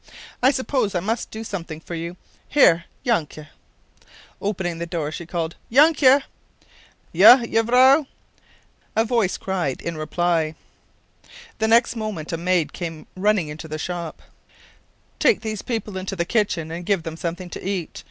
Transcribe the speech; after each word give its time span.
I 0.41 0.49
suppose 0.49 0.95
I 0.95 0.99
must 0.99 1.29
do 1.29 1.43
something 1.43 1.79
for 1.79 1.93
you. 1.93 2.17
Here 2.49 2.85
Yanke!” 3.05 3.49
opening 4.41 4.79
the 4.79 4.87
door 4.87 5.13
and 5.19 5.29
calling, 5.29 5.53
“Yanke!” 5.69 6.23
“_Je, 7.13 7.53
jevrouw_,” 7.53 8.07
a 8.95 9.05
voice 9.05 9.37
cried, 9.37 9.79
in 9.79 9.95
reply. 9.97 10.55
The 11.59 11.67
next 11.67 11.95
moment 11.95 12.33
a 12.33 12.37
maid 12.37 12.73
came 12.73 13.05
running 13.15 13.47
into 13.47 13.67
the 13.67 13.77
shop. 13.77 14.23
“Take 15.19 15.41
these 15.41 15.61
people 15.61 15.95
into 15.97 16.15
the 16.15 16.25
kitchen 16.25 16.71
and 16.71 16.83
give 16.83 17.03
them 17.03 17.15
something 17.15 17.51
to 17.51 17.63
eat. 17.63 17.99